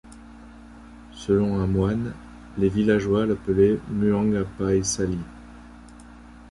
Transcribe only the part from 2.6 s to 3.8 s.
villageois l'appelait